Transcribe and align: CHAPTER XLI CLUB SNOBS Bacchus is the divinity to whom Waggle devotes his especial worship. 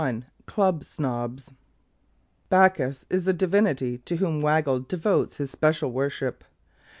CHAPTER 0.01 0.15
XLI 0.17 0.23
CLUB 0.47 0.83
SNOBS 0.83 1.51
Bacchus 2.49 3.05
is 3.11 3.25
the 3.25 3.33
divinity 3.33 3.99
to 3.99 4.15
whom 4.15 4.41
Waggle 4.41 4.79
devotes 4.79 5.37
his 5.37 5.49
especial 5.49 5.91
worship. 5.91 6.43